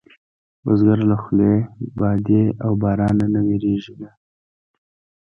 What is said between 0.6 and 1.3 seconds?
بزګر له